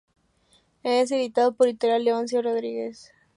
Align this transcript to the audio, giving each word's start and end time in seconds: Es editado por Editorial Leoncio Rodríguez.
Es 0.81 1.11
editado 1.11 1.53
por 1.53 1.67
Editorial 1.67 2.03
Leoncio 2.03 2.41
Rodríguez. 2.41 3.11